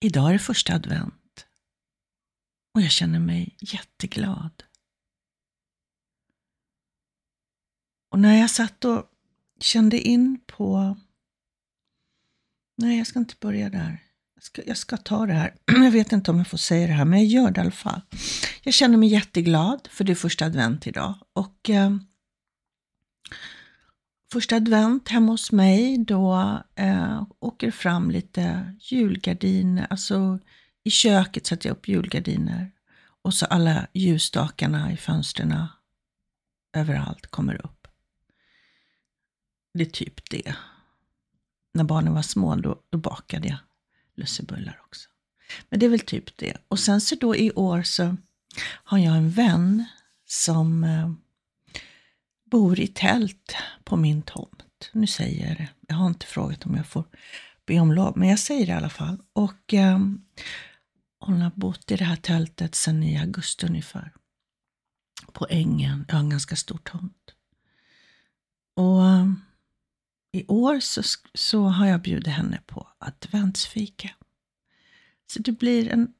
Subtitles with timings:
[0.00, 1.46] Idag är det första advent
[2.74, 4.62] och jag känner mig jätteglad.
[8.10, 9.04] Och när jag satt och
[9.60, 10.96] kände in på...
[12.76, 14.02] Nej, jag ska inte börja där.
[14.34, 15.54] Jag ska, jag ska ta det här.
[15.66, 17.70] Jag vet inte om jag får säga det här, men jag gör det i alla
[17.70, 18.00] fall.
[18.62, 21.14] Jag känner mig jätteglad för det är första advent idag.
[21.32, 21.96] Och eh,
[24.32, 26.34] första advent hemma hos mig, då
[26.74, 29.86] eh, åker fram lite julgardiner.
[29.90, 30.38] Alltså
[30.84, 32.72] i köket sätter jag upp julgardiner.
[33.22, 35.66] Och så alla ljusstakarna i fönstren
[36.72, 37.88] överallt kommer upp.
[39.74, 40.54] Det är typ det.
[41.74, 43.58] När barnen var små, då, då bakade jag
[44.14, 45.08] lussebullar också.
[45.68, 46.56] Men det är väl typ det.
[46.68, 48.16] Och sen så då i år så
[48.62, 49.84] har jag en vän
[50.26, 51.12] som eh,
[52.50, 54.90] bor i tält på min tomt.
[54.92, 55.68] Nu säger jag det.
[55.88, 57.04] Jag har inte frågat om jag får
[57.66, 59.18] be om lov, men jag säger det i alla fall.
[59.32, 59.98] Och eh,
[61.18, 64.12] hon har bott i det här tältet sedan i augusti ungefär.
[65.32, 66.04] På ängen.
[66.08, 67.34] Jag har en ganska stor tomt.
[68.74, 69.32] Och eh,
[70.32, 71.02] i år så,
[71.34, 74.10] så har jag bjudit henne på adventsfika.
[75.32, 76.14] Så det blir en...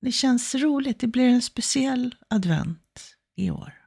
[0.00, 1.00] Det känns roligt.
[1.00, 3.83] Det blir en speciell advent i år.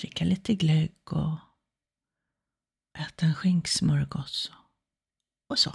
[0.00, 1.38] Dricka lite glögg och
[2.98, 4.52] äta en skinksmörgås
[5.48, 5.74] och så.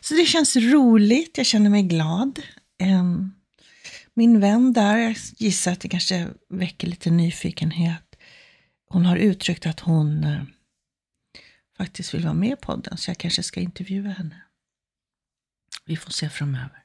[0.00, 1.38] Så det känns roligt.
[1.38, 2.42] Jag känner mig glad.
[2.78, 3.32] Ehm,
[4.14, 8.16] min vän där, jag gissar att det kanske väcker lite nyfikenhet.
[8.88, 10.42] Hon har uttryckt att hon eh,
[11.76, 14.42] faktiskt vill vara med i podden, så jag kanske ska intervjua henne.
[15.84, 16.82] Vi får se framöver.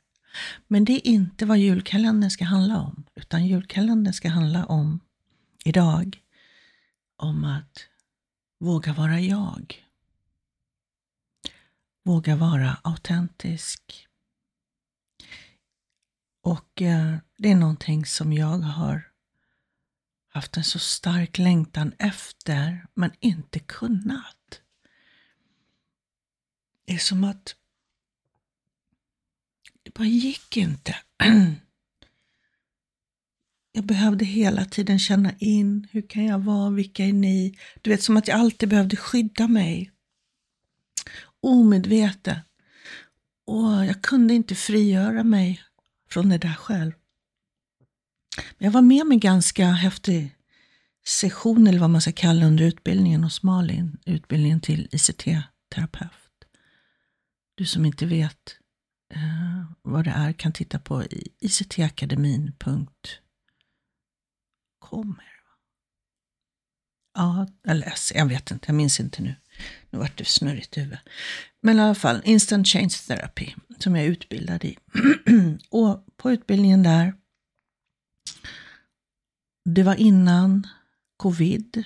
[0.67, 4.99] Men det är inte vad julkalendern ska handla om, utan julkalendern ska handla om
[5.65, 6.22] idag,
[7.23, 7.87] om att
[8.59, 9.85] våga vara jag.
[12.03, 14.07] Våga vara autentisk.
[16.41, 19.11] Och eh, det är någonting som jag har
[20.27, 24.61] haft en så stark längtan efter, men inte kunnat.
[26.85, 27.55] Det är som att
[29.83, 30.95] det bara gick inte.
[33.75, 37.57] Jag behövde hela tiden känna in, hur kan jag vara, vilka är ni?
[37.81, 39.91] Du vet, som att jag alltid behövde skydda mig.
[41.41, 42.37] Omedvetet.
[43.45, 45.61] Och jag kunde inte frigöra mig
[46.09, 46.91] från det där själv.
[48.57, 50.35] Men jag var med om en ganska häftig
[51.05, 56.09] session, eller vad man ska kalla under utbildningen hos Malin, utbildningen till ICT-terapeut.
[57.55, 58.57] Du som inte vet
[59.13, 61.03] eh, vad det är kan titta på
[64.93, 65.33] kommer.
[67.13, 69.35] Ja, eller jag vet inte, jag minns inte nu.
[69.89, 70.99] Nu vart det snurrigt i huvudet.
[71.61, 74.77] Men i alla fall, Instant Change Therapy, som jag är utbildad i.
[75.69, 77.13] och på utbildningen där,
[79.65, 80.67] det var innan
[81.17, 81.83] covid.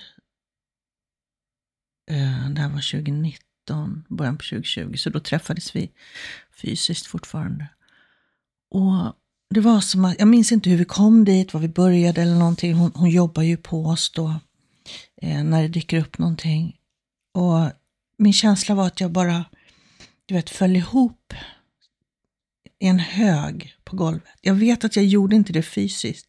[2.10, 5.92] Eh, det här var 2019 början på 2020, så då träffades vi
[6.50, 7.68] fysiskt fortfarande.
[8.70, 9.16] Och
[9.50, 12.34] det var som att, jag minns inte hur vi kom dit, var vi började eller
[12.34, 12.74] någonting.
[12.74, 14.34] Hon, hon jobbar ju på oss då,
[15.22, 16.76] eh, när det dyker upp någonting.
[17.34, 17.70] Och
[18.18, 19.44] min känsla var att jag bara,
[20.26, 21.34] du vet, föll ihop
[22.80, 24.34] i en hög på golvet.
[24.40, 26.26] Jag vet att jag gjorde inte det fysiskt.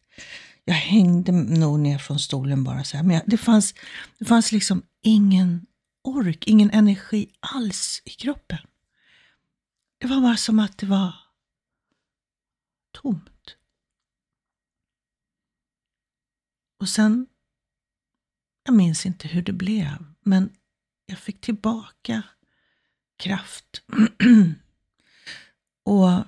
[0.64, 3.04] Jag hängde nog ner från stolen bara så här.
[3.04, 3.74] Men jag, det, fanns,
[4.18, 5.66] det fanns liksom ingen
[6.04, 8.58] ork, ingen energi alls i kroppen.
[10.00, 11.14] Det var bara som att det var
[12.92, 13.56] tomt.
[16.78, 17.26] Och sen,
[18.64, 20.56] jag minns inte hur det blev, men
[21.06, 22.22] jag fick tillbaka
[23.16, 23.82] kraft.
[25.84, 26.24] och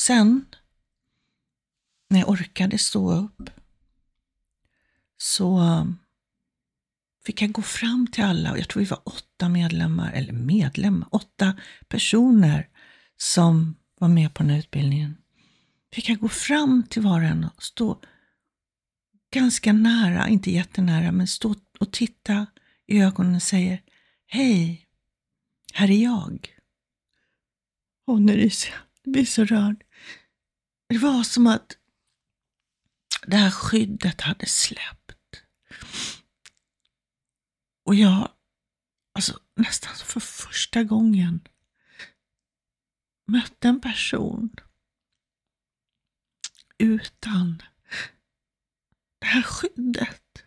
[0.00, 0.46] sen,
[2.08, 3.50] när jag orkade stå upp,
[5.16, 5.60] så
[7.24, 11.08] fick jag gå fram till alla, och jag tror vi var åtta medlemmar, eller medlemmar,
[11.10, 12.68] åtta personer
[13.16, 15.16] som var med på den här utbildningen.
[15.92, 18.00] Fick jag gå fram till var och en och stå
[19.34, 22.46] ganska nära, inte jättenära, men stå och titta
[22.86, 23.78] i ögonen och säga
[24.26, 24.88] Hej,
[25.72, 26.48] här är jag.
[28.06, 29.84] Och nu ryser jag, jag blir så rörd.
[30.88, 31.76] Det var som att
[33.26, 35.42] det här skyddet hade släppt.
[37.84, 38.28] Och jag,
[39.14, 41.40] alltså nästan för första gången,
[43.24, 44.50] mötte en person
[46.78, 47.62] utan
[49.18, 50.44] det här skyddet.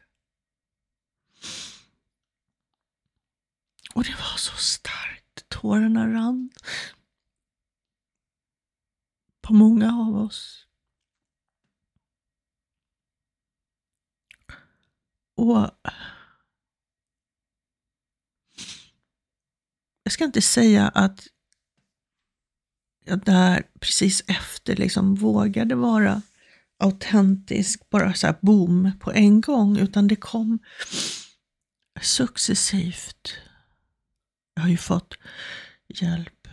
[3.93, 5.49] Och det var så starkt.
[5.61, 6.49] tårarna rann
[9.41, 10.67] på många av oss.
[15.35, 15.71] Och
[20.03, 21.27] jag ska inte säga att
[23.07, 26.21] jag där precis efter liksom vågade vara
[26.79, 30.59] autentisk, bara så här boom på en gång, utan det kom
[32.01, 33.33] successivt.
[34.53, 35.17] Jag har ju fått
[35.87, 36.47] hjälp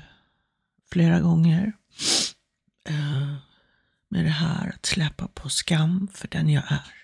[0.92, 1.72] flera gånger
[2.88, 3.34] eh,
[4.08, 6.94] med det här att släppa på skam för den jag är.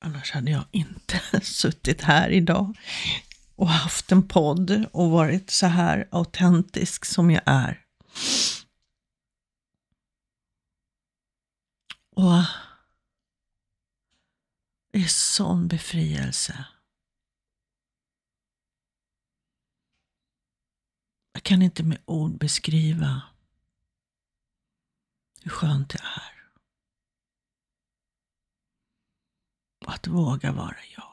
[0.00, 2.76] Annars hade jag inte suttit här idag
[3.62, 7.86] och haft en podd och varit så här autentisk som jag är.
[12.10, 12.42] Och
[14.90, 16.66] det är sån befrielse.
[21.32, 23.22] Jag kan inte med ord beskriva
[25.40, 26.50] hur skönt det är.
[29.86, 31.11] Att våga vara jag.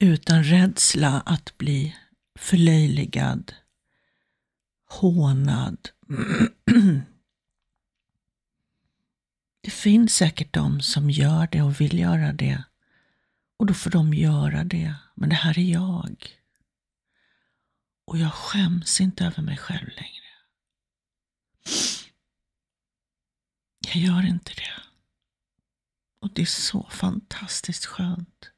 [0.00, 1.96] Utan rädsla att bli
[2.38, 3.54] förlöjligad,
[4.88, 5.88] hånad.
[9.60, 12.64] Det finns säkert de som gör det och vill göra det.
[13.56, 14.94] Och då får de göra det.
[15.14, 16.28] Men det här är jag.
[18.04, 20.28] Och jag skäms inte över mig själv längre.
[23.86, 24.82] Jag gör inte det.
[26.20, 28.50] Och det är så fantastiskt skönt.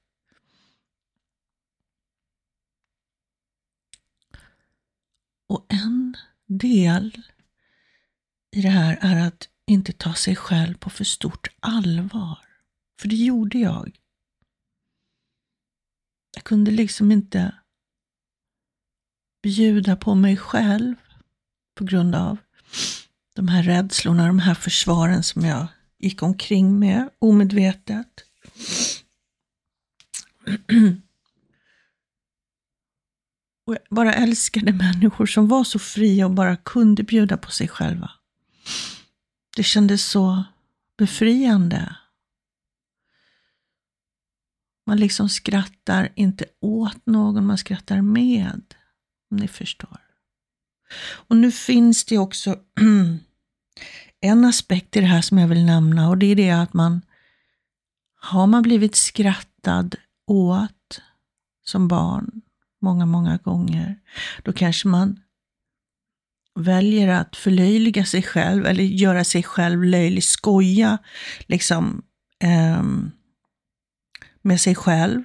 [5.51, 6.17] Och en
[6.47, 7.23] del
[8.57, 12.39] i det här är att inte ta sig själv på för stort allvar.
[13.01, 13.99] För det gjorde jag.
[16.35, 17.55] Jag kunde liksom inte
[19.43, 20.95] bjuda på mig själv
[21.75, 22.37] på grund av
[23.35, 25.67] de här rädslorna, de här försvaren som jag
[25.99, 28.25] gick omkring med omedvetet.
[33.71, 37.69] Och jag bara älskade människor som var så fria och bara kunde bjuda på sig
[37.69, 38.11] själva.
[39.57, 40.45] Det kändes så
[40.99, 41.97] befriande.
[44.87, 48.75] Man liksom skrattar inte åt någon, man skrattar med.
[49.31, 50.01] Om ni förstår.
[51.03, 52.59] Och nu finns det också
[54.21, 57.03] en aspekt i det här som jag vill nämna och det är det att man
[58.15, 59.95] har man blivit skrattad
[60.27, 61.03] åt
[61.65, 62.43] som barn
[62.81, 63.97] många, många gånger,
[64.43, 65.21] då kanske man
[66.55, 70.99] väljer att förlöjliga sig själv eller göra sig själv löjlig, skoja
[71.47, 72.03] liksom
[72.43, 72.83] eh,
[74.43, 75.23] med sig själv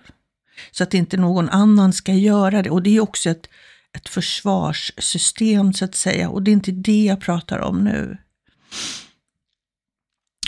[0.71, 2.69] så att inte någon annan ska göra det.
[2.69, 3.49] Och det är också ett,
[3.97, 8.17] ett försvarssystem så att säga och det är inte det jag pratar om nu.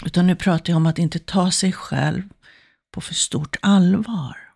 [0.06, 2.24] Utan nu pratar jag om att inte ta sig själv
[2.92, 4.47] på för stort allvar.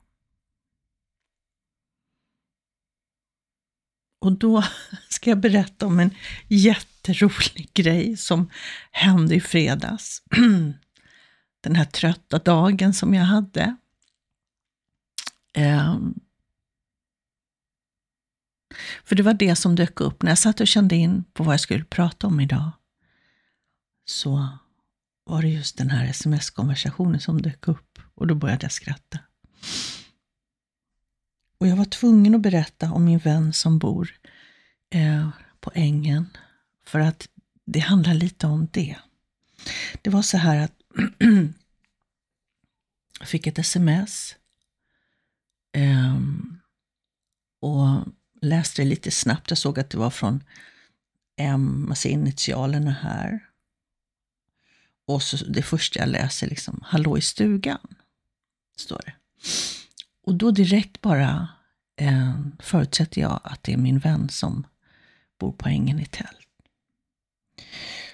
[4.21, 4.63] Och då
[5.09, 6.15] ska jag berätta om en
[6.47, 8.49] jätterolig grej som
[8.91, 10.23] hände i fredags.
[11.63, 13.75] Den här trötta dagen som jag hade.
[15.57, 16.19] Um,
[19.03, 21.53] för det var det som dök upp när jag satt och kände in på vad
[21.53, 22.71] jag skulle prata om idag.
[24.05, 24.47] Så
[25.23, 29.19] var det just den här sms-konversationen som dök upp och då började jag skratta.
[31.61, 34.19] Och jag var tvungen att berätta om min vän som bor
[34.89, 36.37] eh, på ängen.
[36.85, 37.29] För att
[37.65, 38.97] det handlar lite om det.
[40.01, 40.73] Det var så här att
[43.19, 44.35] jag fick ett sms.
[45.73, 46.19] Eh,
[47.59, 48.07] och
[48.41, 49.49] läste det lite snabbt.
[49.51, 50.43] Jag såg att det var från
[51.37, 53.39] M, alltså initialerna här.
[55.05, 57.87] Och så det första jag läser liksom, hallå i stugan,
[58.77, 59.13] står det.
[60.23, 61.47] Och då direkt bara
[61.99, 64.67] eh, förutsätter jag att det är min vän som
[65.39, 66.37] bor på ängen i tält.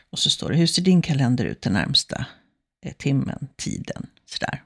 [0.10, 2.26] Och så står det, hur ser din kalender ut den närmsta
[2.82, 4.64] eh, timmen, tiden, sådär.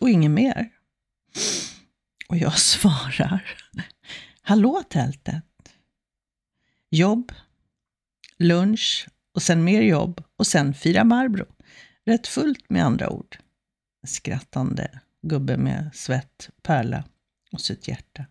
[0.00, 0.70] Och inget mer.
[2.28, 3.58] Och jag svarar,
[4.42, 5.44] hallå tältet.
[6.90, 7.32] Jobb,
[8.38, 11.46] lunch och sen mer jobb och sen fira Barbro.
[12.04, 13.38] Rätt fullt med andra ord.
[14.06, 17.04] Skrattande gubbe med svett, pärla
[17.52, 18.26] och så ett hjärta.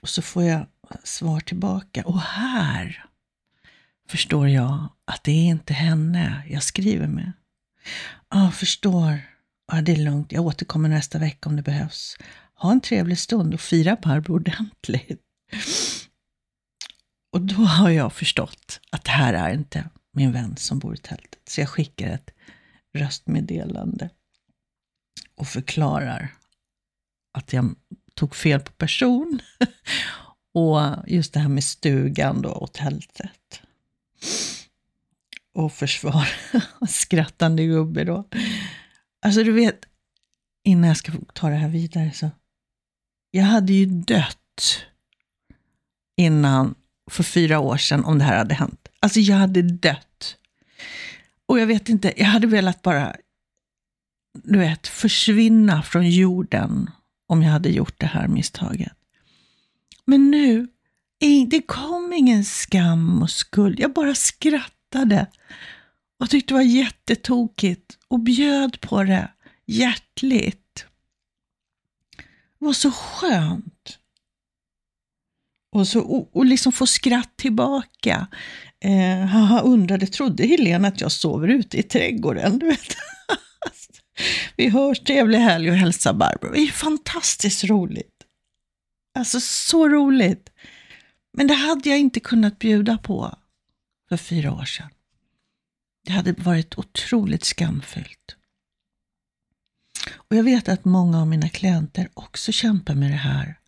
[0.00, 0.66] Och så får jag
[1.04, 2.02] svar tillbaka.
[2.04, 3.04] Och här
[4.08, 7.32] förstår jag att det är inte henne jag skriver med.
[8.30, 9.20] Ja, ah, förstår.
[9.72, 10.32] Ja, det är lugnt.
[10.32, 12.16] Jag återkommer nästa vecka om det behövs.
[12.54, 15.22] Ha en trevlig stund och fira Barbro ordentligt.
[17.32, 20.98] Och då har jag förstått att det här är inte min vän som bor i
[20.98, 21.40] tältet.
[21.48, 22.30] Så jag skickar ett
[22.94, 24.10] röstmeddelande
[25.34, 26.34] och förklarar
[27.38, 27.74] att jag
[28.14, 29.40] tog fel på person.
[30.54, 33.60] och just det här med stugan då och tältet.
[35.54, 36.28] Och försvar,
[36.88, 38.28] skrattande gubbe då.
[39.22, 39.84] Alltså du vet,
[40.64, 42.30] innan jag ska ta det här vidare så.
[43.30, 44.86] Jag hade ju dött
[46.16, 46.74] innan,
[47.10, 48.88] för fyra år sedan, om det här hade hänt.
[49.00, 50.36] Alltså jag hade dött.
[51.46, 53.16] Och jag vet inte, jag hade velat bara,
[54.32, 56.90] du vet, försvinna från jorden
[57.26, 58.92] om jag hade gjort det här misstaget.
[60.04, 60.68] Men nu,
[61.50, 63.80] det kom ingen skam och skuld.
[63.80, 65.26] Jag bara skrattade
[66.20, 69.30] och tyckte det var jättetokigt och bjöd på det
[69.66, 70.86] hjärtligt.
[72.58, 73.98] Det var så skönt.
[75.72, 78.26] Och, så, och, och liksom få skratt tillbaka.
[78.80, 82.58] Eh, haha, undrade, trodde Helena att jag sover ute i trädgården?
[82.58, 82.80] Du vet.
[83.60, 83.87] Alltså,
[84.56, 86.52] vi hörs, trevlig helg och hälsa Barbro.
[86.52, 88.24] Det är fantastiskt roligt.
[89.14, 90.50] Alltså så roligt.
[91.32, 93.38] Men det hade jag inte kunnat bjuda på
[94.08, 94.90] för fyra år sedan.
[96.04, 98.36] Det hade varit otroligt skamfyllt.
[100.10, 103.58] Och jag vet att många av mina klienter också kämpar med det här.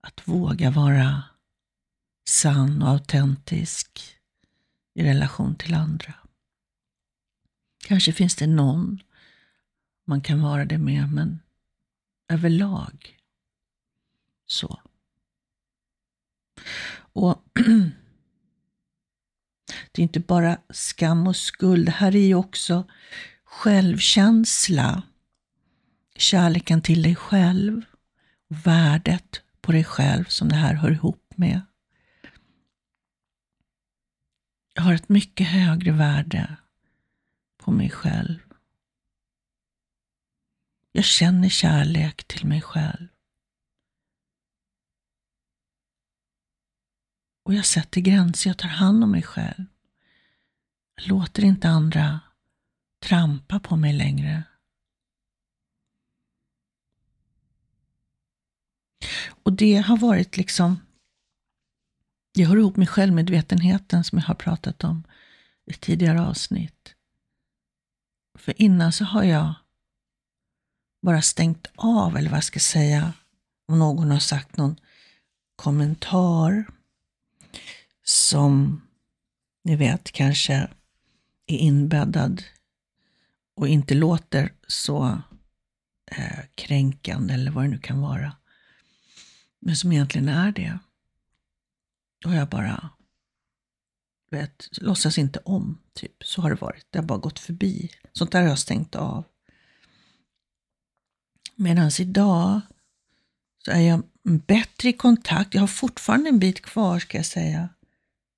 [0.00, 1.22] Att våga vara
[2.28, 4.16] sann och autentisk
[4.94, 6.14] i relation till andra.
[7.84, 9.02] Kanske finns det någon
[10.08, 11.40] man kan vara det med, men
[12.28, 13.18] överlag
[14.46, 14.80] så.
[17.12, 17.44] Och
[19.92, 22.88] det är inte bara skam och skuld, det här är ju också
[23.44, 25.02] självkänsla.
[26.16, 27.82] Kärleken till dig själv
[28.50, 31.60] och värdet på dig själv som det här hör ihop med.
[34.74, 36.56] Jag har ett mycket högre värde
[37.58, 38.47] på mig själv.
[40.92, 43.08] Jag känner kärlek till mig själv.
[47.44, 49.64] Och jag sätter gränser, jag tar hand om mig själv.
[50.94, 52.20] Jag låter inte andra
[53.02, 54.44] trampa på mig längre.
[59.42, 60.80] Och det har varit liksom,
[62.34, 65.04] det hör ihop med självmedvetenheten som jag har pratat om
[65.70, 66.94] i tidigare avsnitt.
[68.38, 69.54] För innan så har jag
[71.02, 73.12] bara stängt av, eller vad jag ska säga,
[73.68, 74.76] om någon har sagt någon
[75.56, 76.66] kommentar
[78.04, 78.82] som
[79.64, 80.54] ni vet kanske
[81.46, 82.42] är inbäddad
[83.56, 85.22] och inte låter så
[86.10, 88.36] eh, kränkande eller vad det nu kan vara.
[89.60, 90.78] Men som egentligen är det.
[92.18, 92.90] Då har jag bara,
[94.30, 96.24] vet, låtsas inte om, typ.
[96.24, 96.86] Så har det varit.
[96.90, 97.90] Det har bara gått förbi.
[98.12, 99.24] Sånt där har jag stängt av.
[101.60, 102.60] Medan idag
[103.64, 105.54] så är jag bättre i kontakt.
[105.54, 107.68] Jag har fortfarande en bit kvar ska jag säga.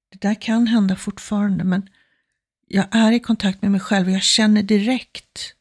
[0.08, 1.88] Det där kan hända fortfarande men
[2.66, 5.54] jag är i kontakt med mig själv och jag känner direkt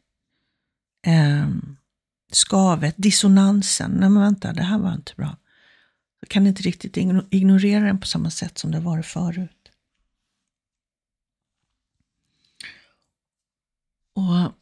[1.05, 1.49] eh,
[2.31, 3.91] skavet, dissonansen.
[3.91, 5.37] Nej men vänta, det här var inte bra.
[6.19, 6.97] Jag kan inte riktigt
[7.29, 9.71] ignorera den på samma sätt som det varit förut.
[14.13, 14.53] Och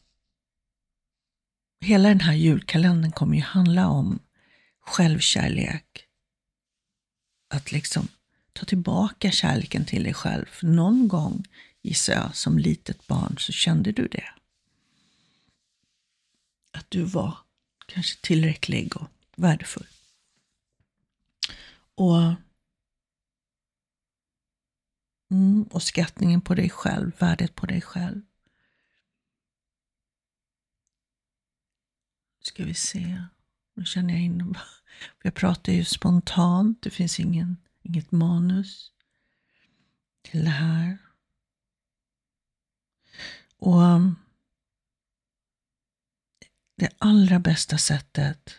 [1.88, 4.18] hela den här julkalendern kommer ju handla om
[4.80, 6.06] självkärlek.
[7.54, 8.08] Att liksom
[8.52, 10.46] ta tillbaka kärleken till dig själv.
[10.46, 11.44] För någon gång,
[11.82, 14.28] gissar jag, som litet barn så kände du det.
[16.72, 17.38] Att du var
[17.86, 19.86] kanske tillräcklig och värdefull.
[21.94, 22.34] Och,
[25.30, 28.20] mm, och skattningen på dig själv, värdet på dig själv.
[32.48, 33.22] Ska vi se.
[33.74, 34.54] Nu känner jag in.
[35.22, 36.82] Jag pratar ju spontant.
[36.82, 38.92] Det finns ingen, inget manus
[40.22, 40.98] till det här.
[43.56, 44.16] Och um,
[46.76, 48.54] det allra bästa sättet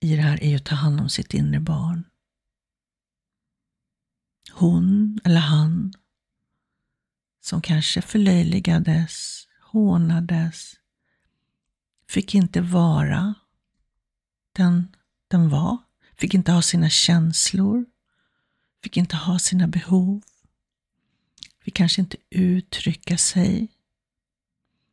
[0.00, 2.04] i det här är ju att ta hand om sitt inre barn.
[4.52, 5.92] Hon eller han
[7.40, 10.81] som kanske förlöjligades, hånades,
[12.12, 13.34] fick inte vara
[14.52, 14.96] den
[15.28, 15.78] den var,
[16.16, 17.86] fick inte ha sina känslor,
[18.82, 20.22] fick inte ha sina behov,
[21.60, 23.68] fick kanske inte uttrycka sig,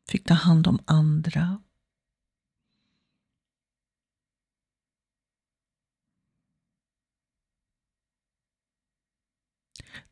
[0.07, 1.61] fick ta hand om andra.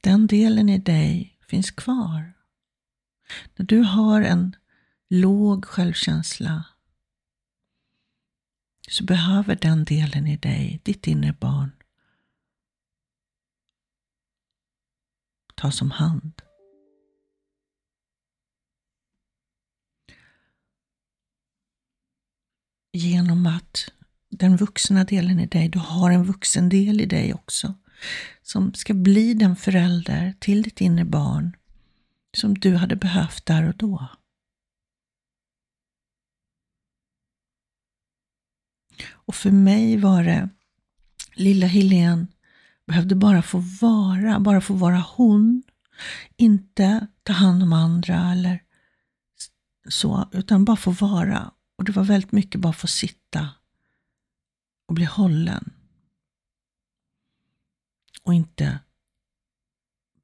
[0.01, 2.33] Den delen i dig finns kvar.
[3.55, 4.55] När du har en
[5.09, 6.65] låg självkänsla
[8.87, 11.71] så behöver den delen i dig, ditt inre barn,
[15.55, 16.41] tas om hand.
[22.93, 23.91] Genom att
[24.29, 27.73] den vuxna delen i dig, du har en vuxen del i dig också,
[28.41, 31.57] som ska bli den förälder till ditt inre barn
[32.37, 34.07] som du hade behövt där och då.
[39.11, 40.49] Och för mig var det,
[41.35, 42.27] lilla Helene
[42.85, 45.63] behövde bara få vara, bara få vara hon.
[46.37, 48.63] Inte ta hand om andra eller
[49.89, 51.51] så, utan bara få vara.
[51.75, 53.49] Och det var väldigt mycket bara få sitta
[54.87, 55.73] och bli hållen.
[58.23, 58.79] Och inte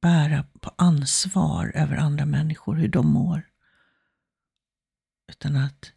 [0.01, 3.49] bära på ansvar över andra människor, hur de mår.
[5.29, 5.91] Utan att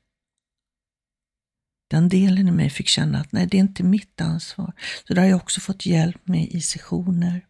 [1.89, 4.73] den delen i mig fick känna att nej, det är inte mitt ansvar.
[5.09, 7.47] Så det har jag också fått hjälp med i sessioner.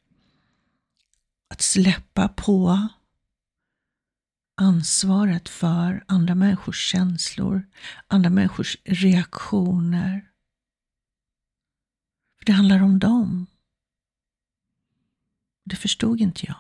[1.49, 2.89] Att släppa på
[4.57, 7.67] ansvaret för andra människors känslor,
[8.07, 10.31] andra människors reaktioner.
[12.39, 13.47] För det handlar om dem.
[15.65, 16.57] Det förstod inte jag.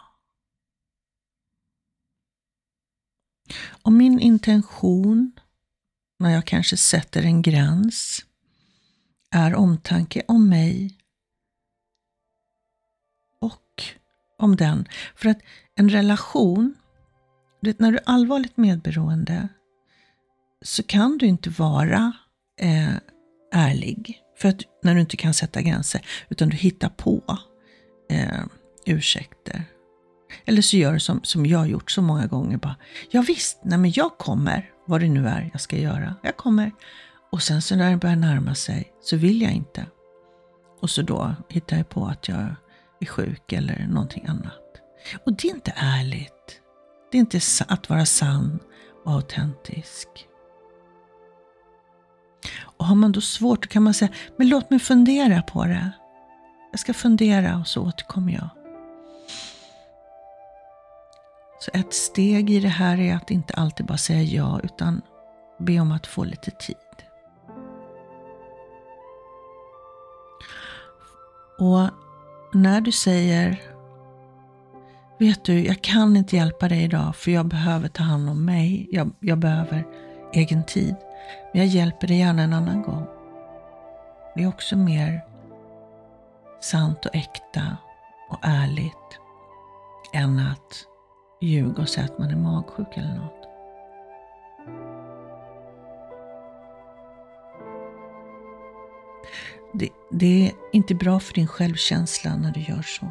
[3.83, 5.33] Och min intention
[6.19, 8.25] när jag kanske sätter en gräns
[9.31, 10.99] är omtanke om mig
[13.41, 13.83] och
[14.39, 14.89] om den.
[15.15, 15.39] För att
[15.75, 16.75] en relation,
[17.61, 19.49] när du är allvarligt medberoende
[20.63, 22.13] så kan du inte vara
[22.61, 22.95] eh,
[23.53, 24.23] ärlig.
[24.39, 27.39] För att när du inte kan sätta gränser, utan du hittar på
[28.11, 28.45] eh,
[28.87, 29.65] ursäkter.
[30.45, 32.57] Eller så gör du som, som jag har gjort så många gånger.
[32.57, 32.77] Bara,
[33.11, 36.15] ja visst, nej men jag kommer vad det nu är jag ska göra.
[36.23, 36.73] Jag kommer.
[37.33, 39.87] Och sen så när det börjar närma sig så vill jag inte.
[40.81, 42.55] Och så då hittar jag på att jag
[43.01, 44.63] är sjuk eller någonting annat.
[45.25, 46.61] Och det är inte ärligt.
[47.13, 48.59] Det är inte att vara sann
[49.05, 50.09] och autentisk.
[52.61, 55.91] Och har man då svårt då kan man säga, men låt mig fundera på det.
[56.71, 58.49] Jag ska fundera och så återkommer jag.
[61.67, 65.03] Så ett steg i det här är att inte alltid bara säga ja, utan
[65.59, 66.77] be om att få lite tid.
[71.59, 71.91] Och
[72.53, 73.61] när du säger
[75.19, 78.89] Vet du, jag kan inte hjälpa dig idag för jag behöver ta hand om mig.
[78.91, 79.87] Jag, jag behöver
[80.33, 80.97] egen tid.
[81.53, 83.07] Men jag hjälper dig gärna en annan gång.
[84.35, 85.25] Det är också mer
[86.61, 87.77] sant och äkta
[88.31, 89.21] och ärligt
[90.13, 90.87] än att
[91.41, 93.43] ljuga och säga att man är magsjuk eller något.
[99.73, 103.07] Det, det, är inte bra för din självkänsla när du gör så.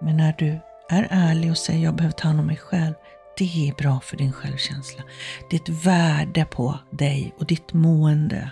[0.00, 2.94] Men när du är ärlig och säger jag behöver ta hand om mig själv,
[3.38, 5.02] det är bra för din självkänsla.
[5.50, 8.50] Det är ett värde på dig och ditt mående.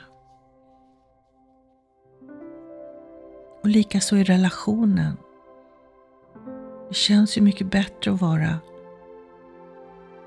[3.62, 5.16] Och likaså i relationen.
[6.88, 8.58] Det känns ju mycket bättre att vara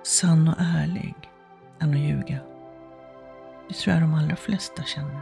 [0.03, 1.15] sann och ärlig
[1.79, 2.39] än att ljuga.
[3.67, 5.21] Det tror jag de allra flesta känner.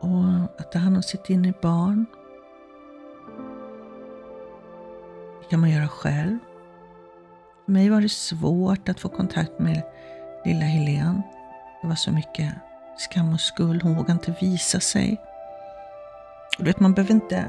[0.00, 2.06] Och att ta hand om sitt inre barn
[5.40, 6.38] det kan man göra själv.
[7.64, 9.82] För mig var det svårt att få kontakt med
[10.44, 11.22] lilla Helene.
[11.82, 12.54] Det var så mycket
[12.96, 13.82] skam och skuld.
[13.82, 15.20] Hon vågar inte visa sig.
[16.58, 17.48] Och vet, man behöver inte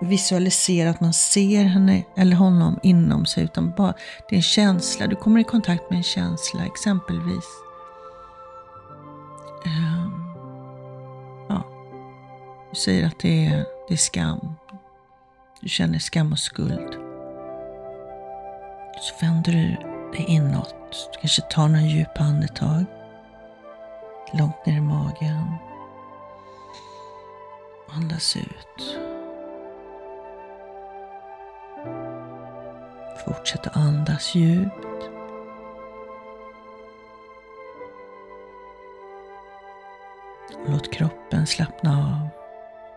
[0.00, 3.94] visualisera att man ser henne eller honom inom sig, utan bara
[4.28, 5.06] det är en känsla.
[5.06, 7.44] Du kommer i kontakt med en känsla, exempelvis.
[9.66, 10.34] Um,
[11.48, 11.64] ja,
[12.70, 14.54] du säger att det är, det är skam.
[15.60, 16.92] Du känner skam och skuld.
[19.00, 19.76] Så vänder du
[20.16, 20.74] dig inåt.
[21.12, 22.84] Du kanske tar några djupa andetag
[24.38, 25.54] långt ner i magen.
[27.88, 28.98] Andas ut.
[33.26, 35.10] Fortsätt att andas djupt.
[40.66, 42.28] Låt kroppen slappna av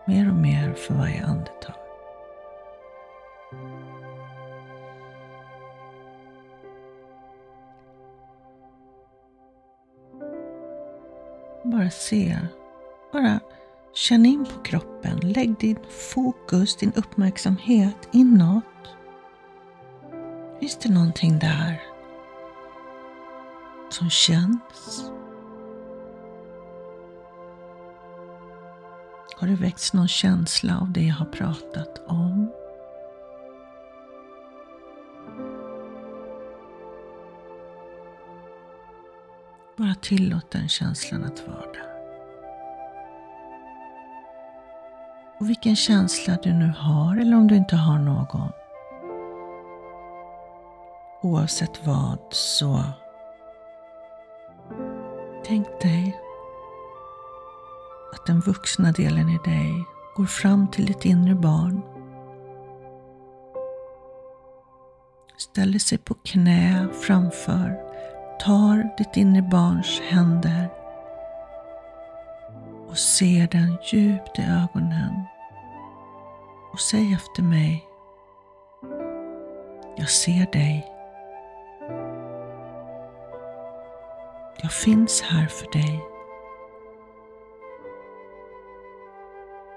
[0.06, 1.77] mer och mer för varje andetag.
[11.78, 12.38] Bara se,
[13.12, 13.40] bara
[13.94, 15.18] känn in på kroppen.
[15.22, 15.78] Lägg din
[16.14, 18.64] fokus, din uppmärksamhet inåt.
[20.60, 21.82] Finns det någonting där
[23.90, 25.10] som känns?
[29.36, 32.52] Har det väckts någon känsla av det jag har pratat om?
[39.78, 41.88] Bara tillåt den känslan att vara där.
[45.40, 48.50] Och vilken känsla du nu har eller om du inte har någon.
[51.22, 52.84] Oavsett vad så
[55.44, 56.20] tänk dig
[58.12, 59.84] att den vuxna delen i dig
[60.16, 61.82] går fram till ditt inre barn.
[65.36, 67.87] Ställer sig på knä framför,
[68.38, 70.68] tar ditt inre barns händer
[72.88, 75.24] och ser den djupt i ögonen
[76.72, 77.84] och säg efter mig.
[79.96, 80.92] Jag ser dig.
[84.62, 86.00] Jag finns här för dig.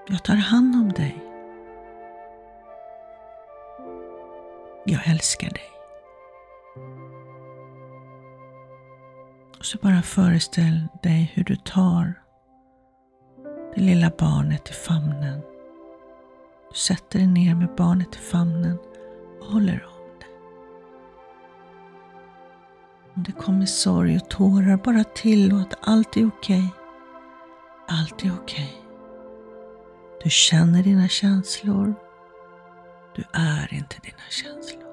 [0.06, 1.18] Jag tar hand om dig.
[4.84, 5.71] Jag älskar dig.
[9.72, 12.14] Så bara föreställ dig hur du tar
[13.74, 15.40] det lilla barnet i famnen.
[16.70, 18.78] Du sätter dig ner med barnet i famnen
[19.40, 20.26] och håller om det.
[23.14, 25.74] Om det kommer sorg och tårar, bara tillåt.
[25.80, 26.58] Allt är okej.
[26.58, 26.68] Okay.
[27.88, 28.64] Allt är okej.
[28.64, 28.88] Okay.
[30.24, 31.94] Du känner dina känslor.
[33.14, 34.91] Du är inte dina känslor.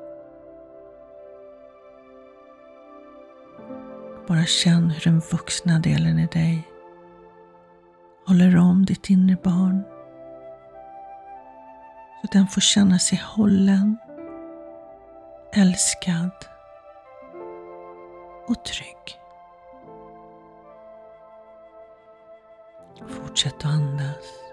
[4.29, 6.67] Bara känn hur den vuxna delen i dig
[8.27, 9.83] håller om ditt inre barn.
[12.21, 13.97] Så den får känna sig hållen,
[15.53, 16.31] älskad
[18.47, 19.19] och trygg.
[23.07, 24.48] Fortsätt att andas.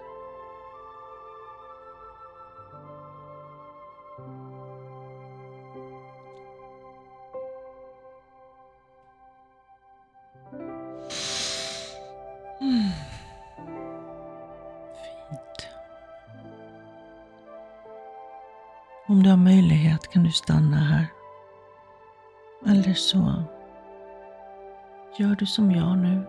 [22.87, 23.43] Eller så
[25.17, 26.23] gör du som jag nu.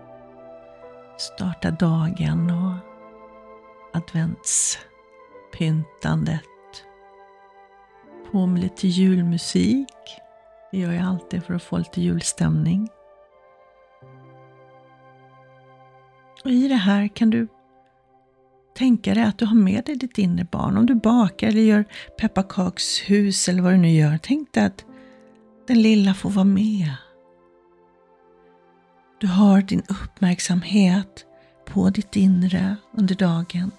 [1.19, 2.73] Starta dagen och
[3.93, 6.43] adventspyntandet.
[8.31, 9.87] På med lite julmusik.
[10.71, 12.89] Det gör jag alltid för att få lite julstämning.
[16.45, 17.49] Och i det här kan du
[18.77, 20.77] tänka dig att du har med dig ditt inre barn.
[20.77, 21.85] Om du bakar eller gör
[22.19, 24.19] pepparkakshus eller vad du nu gör.
[24.23, 24.85] Tänk dig att
[25.69, 26.95] den lilla får vara med.
[29.21, 31.27] Du har din uppmärksamhet
[31.67, 33.71] på ditt inre under dagen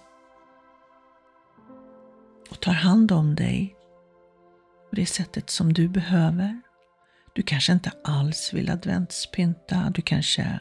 [2.49, 3.75] och tar hand om dig
[4.89, 6.61] på det sättet som du behöver.
[7.33, 10.59] Du kanske inte alls vill adventspynta, du kanske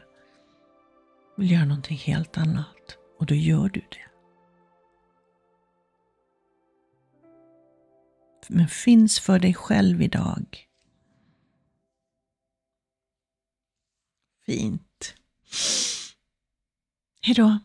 [1.37, 4.09] vill göra någonting helt annat och då gör du det.
[8.51, 10.68] men finns för dig själv idag.
[14.49, 15.13] Fint.
[17.21, 17.59] Hej då.